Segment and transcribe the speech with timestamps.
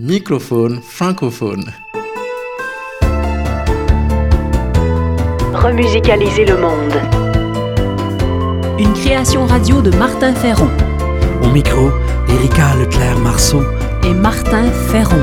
[0.00, 1.74] microphone francophone.
[5.52, 6.94] Remusicaliser le monde.
[8.78, 10.70] Une création radio de Martin Ferron.
[11.42, 11.90] Au micro,
[12.30, 13.62] Erika Leclerc-Marceau
[14.02, 15.20] et Martin Ferron.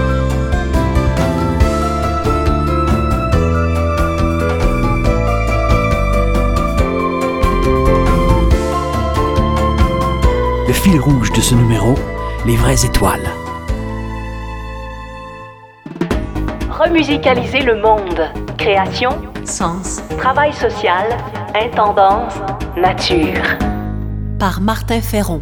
[10.67, 11.95] Le fil rouge de ce numéro,
[12.45, 13.27] les vraies étoiles.
[16.77, 18.21] remusicaliser le monde.
[18.57, 19.09] Création,
[19.45, 21.05] sens, travail social,
[21.55, 22.35] intendance,
[22.75, 23.57] nature.
[24.37, 25.41] Par Martin Ferron.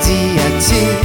[0.00, 0.97] 知一知。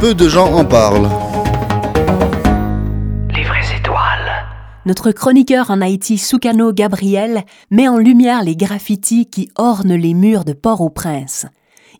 [0.00, 1.08] Peu de gens en parlent.
[3.30, 4.46] Les vraies étoiles.
[4.84, 10.44] Notre chroniqueur en Haïti, Soukano Gabriel, met en lumière les graffitis qui ornent les murs
[10.44, 11.46] de Port-au-Prince.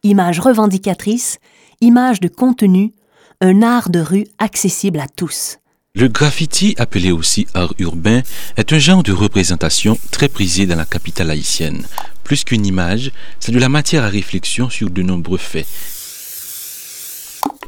[0.02, 1.38] Images revendicatrices,
[1.80, 2.92] images de contenu,
[3.40, 5.58] un art de rue accessible à tous.
[5.94, 8.22] Le graffiti, appelé aussi art urbain,
[8.56, 11.84] est un genre de représentation très prisé dans la capitale haïtienne,
[12.24, 15.66] plus qu'une image, c'est de la matière à réflexion sur de nombreux faits.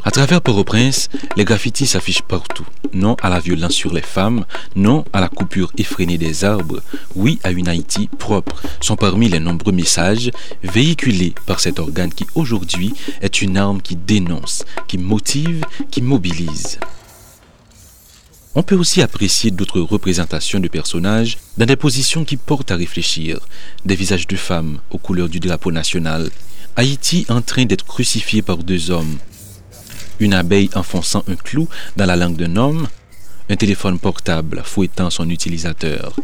[0.03, 2.67] À travers Port-au-Prince, les graffitis s'affichent partout.
[2.93, 6.81] Non à la violence sur les femmes, non à la coupure effrénée des arbres,
[7.17, 10.31] oui à une Haïti propre, sont parmi les nombreux messages
[10.63, 16.79] véhiculés par cet organe qui aujourd'hui est une arme qui dénonce, qui motive, qui mobilise.
[18.59, 23.39] On peut aussi apprécier d'autres représentations de personnages dans des positions qui portent à réfléchir,
[23.85, 26.31] des visages de femmes aux couleurs du drapeau national,
[26.75, 29.19] Haïti en train d'être crucifié par deux hommes,
[30.21, 31.69] une abeille enfonçant un clou
[31.99, 32.89] dans la langue d'un homme,
[33.51, 36.17] un téléphone portable fouettant son utilisateur.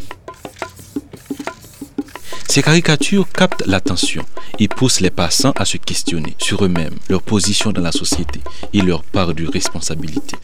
[2.49, 4.25] Ces caricatures captent l'attention
[4.59, 8.41] et poussent les passants à se questionner sur eux-mêmes, leur position dans la société
[8.73, 10.37] et leur part de responsabilité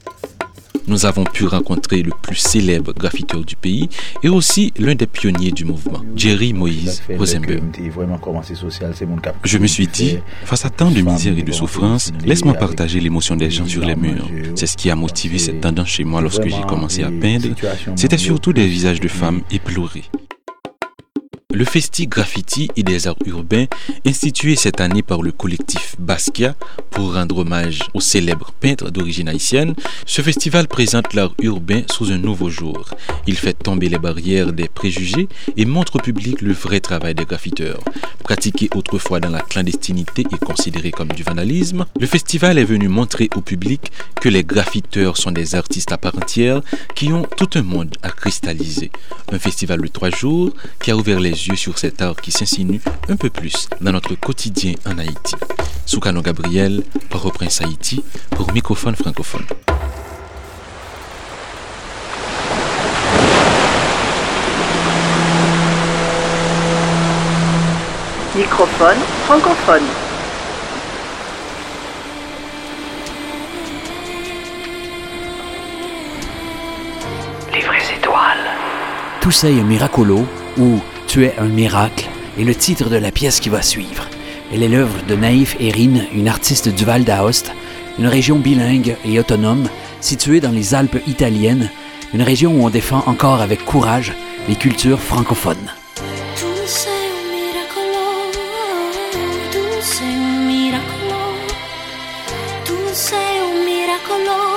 [0.89, 3.89] nous avons pu rencontrer le plus célèbre graffiteur du pays
[4.23, 7.63] et aussi l'un des pionniers du mouvement, Jerry Moïse Rosenberg.
[9.45, 13.37] Je me suis dit, face à tant de misère et de souffrance, laisse-moi partager l'émotion
[13.37, 14.29] des gens sur les murs.
[14.55, 17.49] C'est ce qui a motivé cette tendance chez moi lorsque j'ai commencé à peindre.
[17.97, 20.05] C'était surtout des visages de femmes éplorées.
[21.55, 23.65] Le Festi Graffiti et des Arts Urbains,
[24.05, 26.55] institué cette année par le collectif Basquiat
[26.91, 29.75] pour rendre hommage au célèbre peintre d'origine haïtienne,
[30.05, 32.91] ce festival présente l'art urbain sous un nouveau jour.
[33.27, 37.25] Il fait tomber les barrières des préjugés et montre au public le vrai travail des
[37.25, 37.81] graffiteurs.
[38.23, 43.31] Pratiqué autrefois dans la clandestinité et considéré comme du vandalisme, le festival est venu montrer
[43.37, 43.91] au public
[44.21, 46.61] que les graffiteurs sont des artistes à part entière
[46.95, 48.11] qui ont tout un monde à
[49.33, 50.53] Un festival de trois jours
[50.83, 54.15] qui a ouvert les yeux sur cet art qui s'insinue un peu plus dans notre
[54.17, 55.35] quotidien en Haïti.
[55.87, 59.47] Soukano Gabriel, Port-au-Prince Haïti, pour Microphone francophone.
[68.37, 70.08] Microphone francophone.
[77.69, 78.49] Vraies étoiles.
[79.21, 80.27] Tout ça est miracolo
[80.57, 84.09] ou Tu es un miracle est le titre de la pièce qui va suivre.
[84.51, 87.53] Elle est l'œuvre de Naïf Erin, une artiste du Val d'Aoste,
[87.99, 89.69] une région bilingue et autonome
[90.01, 91.69] située dans les Alpes italiennes,
[92.15, 94.15] une région où on défend encore avec courage
[94.49, 95.71] les cultures francophones.
[96.37, 98.33] Tu sei un miracolo,
[99.53, 100.09] tu sei un
[103.67, 104.48] miracolo,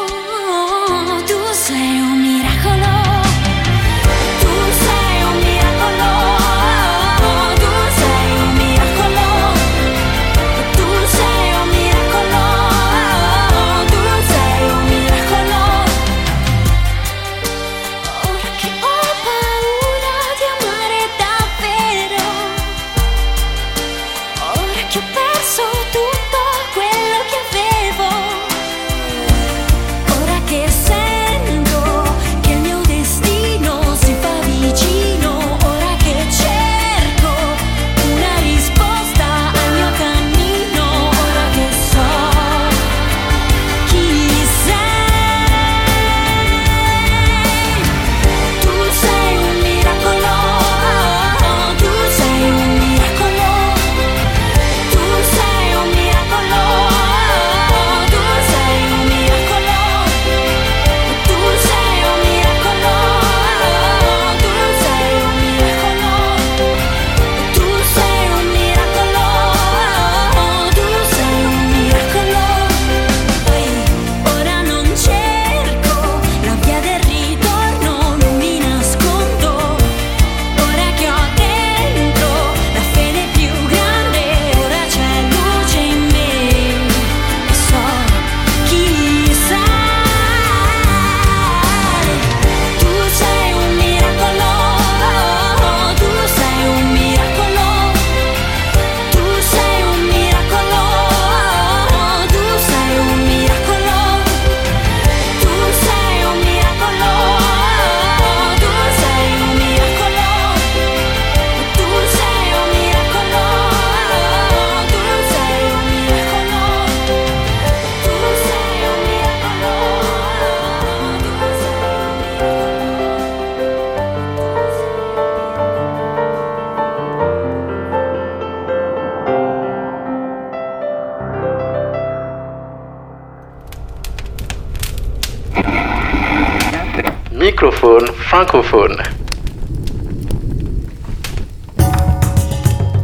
[138.41, 138.97] francophone.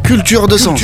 [0.03, 0.82] Culture de sens.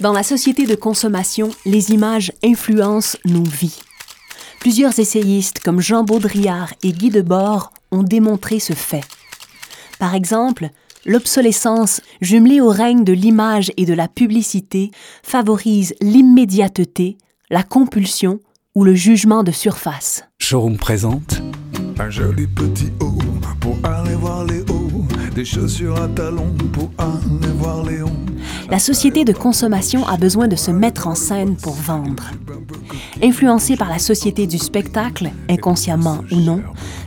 [0.00, 3.80] Dans la société de consommation, les images influencent nos vies.
[4.58, 9.04] Plusieurs essayistes comme Jean Baudrillard et Guy Debord ont démontré ce fait.
[9.98, 10.68] Par exemple,
[11.06, 14.90] l'obsolescence jumelée au règne de l'image et de la publicité
[15.22, 17.18] favorise l'immédiateté,
[17.50, 18.40] la compulsion
[18.74, 20.24] ou le jugement de surface.
[20.38, 21.42] Showroom présente
[21.98, 23.18] Un joli petit haut
[23.60, 25.04] pour aller voir les hauts.
[25.34, 28.10] Des chaussures à talons pour aller voir les hauts.
[28.70, 32.30] La société de consommation a besoin de se mettre en scène pour vendre.
[33.22, 36.62] Influencés par la société du spectacle, inconsciemment ou non,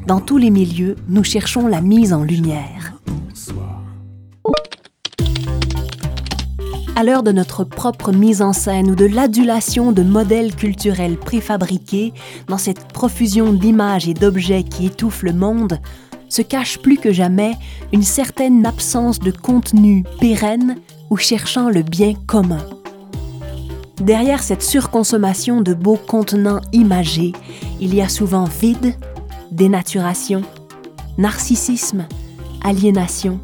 [0.06, 2.94] dans tous les milieux, nous cherchons la mise en lumière.
[6.96, 12.14] À l'heure de notre propre mise en scène ou de l'adulation de modèles culturels préfabriqués,
[12.48, 15.80] dans cette profusion d'images et d'objets qui étouffe le monde,
[16.30, 17.56] se cache plus que jamais
[17.94, 20.78] une certaine absence de contenu pérenne
[21.10, 22.64] ou cherchant le bien commun.
[24.00, 27.34] Derrière cette surconsommation de beaux contenants imagés,
[27.82, 28.94] il y a souvent vide,
[29.52, 30.44] dénaturation,
[31.18, 32.06] narcissisme,
[32.64, 33.40] aliénation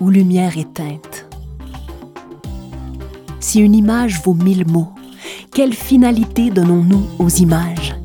[0.00, 1.27] ou lumière éteinte.
[3.48, 4.90] Si une image vaut mille mots,
[5.54, 7.96] quelle finalité donnons-nous aux images?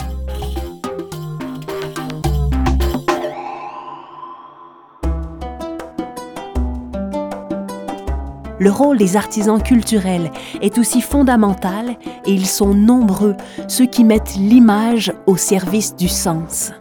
[8.57, 10.31] Le rôle des artisans culturels
[10.61, 13.35] est aussi fondamental et ils sont nombreux
[13.67, 16.71] ceux qui mettent l'image au service du sens.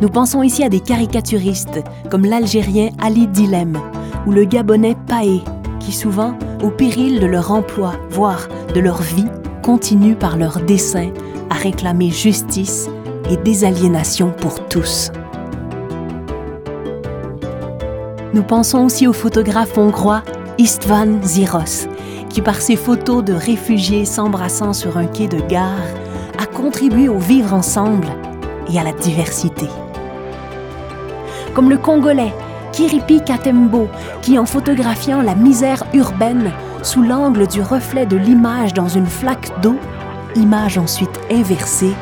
[0.00, 3.76] Nous pensons ici à des caricaturistes comme l'Algérien Ali Dilem
[4.28, 5.40] ou le Gabonais Paé,
[5.80, 9.26] qui souvent, au péril de leur emploi, voire de leur vie,
[9.62, 11.10] continuent par leurs dessins
[11.50, 12.88] à réclamer justice
[13.30, 15.10] et désaliénation pour tous.
[18.34, 20.22] Nous pensons aussi au photographe hongrois
[20.58, 21.88] Istvan Ziros,
[22.30, 25.68] qui par ses photos de réfugiés s'embrassant sur un quai de gare
[26.38, 28.08] a contribué au vivre ensemble
[28.72, 29.66] et à la diversité.
[31.54, 32.32] Comme le Congolais
[32.72, 33.88] Kiripi Katembo,
[34.22, 36.50] qui en photographiant la misère urbaine
[36.82, 39.76] sous l'angle du reflet de l'image dans une flaque d'eau,
[40.34, 41.92] image ensuite inversée,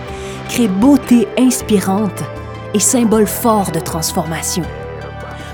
[0.48, 2.22] crée beauté inspirante
[2.72, 4.62] et symbole fort de transformation.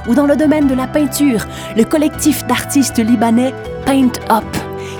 [0.07, 1.47] Ou dans le domaine de la peinture,
[1.77, 3.55] le collectif d'artistes libanais
[3.87, 4.45] Paint Up,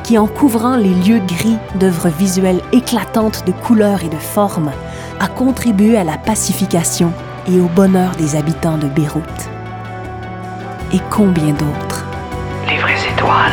[0.03, 4.73] qui en couvrant les lieux gris d'œuvres visuelles éclatantes de couleurs et de formes,
[5.21, 7.13] a contribué à la pacification
[7.49, 9.56] et au bonheur des habitants de Beyrouth.
[10.93, 12.07] Et combien d'autres
[12.69, 13.53] Les vraies étoiles.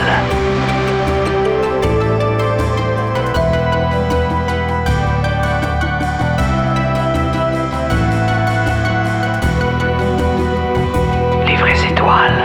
[11.47, 12.43] Les vraies étoiles.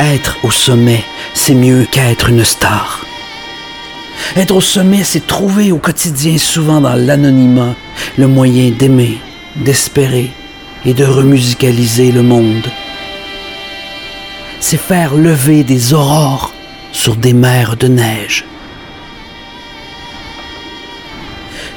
[0.00, 3.05] Être au sommet, c'est mieux qu'être une star.
[4.36, 7.74] Être au sommet, c'est trouver au quotidien, souvent dans l'anonymat,
[8.18, 9.18] le moyen d'aimer,
[9.56, 10.30] d'espérer
[10.84, 12.66] et de remusicaliser le monde.
[14.60, 16.54] C'est faire lever des aurores
[16.92, 18.44] sur des mers de neige.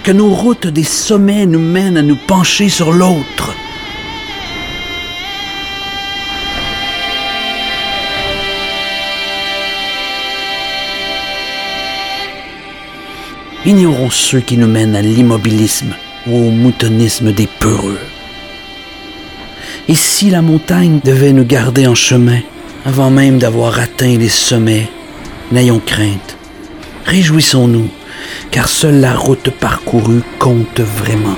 [0.03, 3.53] Que nos routes des sommets nous mènent à nous pencher sur l'autre.
[13.65, 15.93] Ignorons ceux qui nous mènent à l'immobilisme
[16.27, 17.99] ou au moutonnisme des peureux.
[19.89, 22.39] Et si la montagne devait nous garder en chemin,
[22.85, 24.87] avant même d'avoir atteint les sommets,
[25.51, 26.37] n'ayons crainte.
[27.05, 27.89] Réjouissons-nous,
[28.49, 31.37] car seule la route parcourue compte vraiment.